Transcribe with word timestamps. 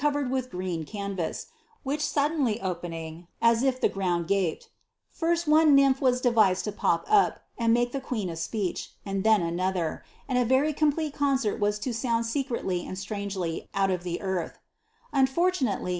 ani] 0.03 0.09
coTcred 0.13 0.29
with 0.31 0.49
green 0.49 0.83
canvas, 0.83 1.45
which 1.83 2.01
suddenly 2.01 2.57
openbg, 2.57 3.27
as 3.39 3.61
if 3.61 3.83
ihe 3.83 3.93
ground 3.93 4.27
gaped," 4.27 4.67
first 5.21 5.47
one 5.47 5.75
nymph 5.75 6.01
was 6.01 6.19
devised 6.19 6.65
lo 6.65 6.73
pop 6.73 7.05
up, 7.07 7.43
and 7.55 7.71
make 7.71 7.91
tiie 7.91 8.01
(]uecn 8.03 8.31
a 8.31 8.35
speech, 8.35 8.93
and 9.05 9.23
ihen 9.27 9.43
another; 9.47 10.03
and 10.27 10.39
a 10.39 10.43
very 10.43 10.73
complete 10.73 11.13
concert 11.13 11.61
tm 11.61 11.79
to 11.79 11.93
sound 11.93 12.25
Eecretly 12.25 12.83
and 12.83 12.97
strangely 12.97 13.69
out 13.75 13.91
of 13.91 14.01
the 14.01 14.19
earth" 14.23 14.57
Unroitunaiely. 15.13 15.89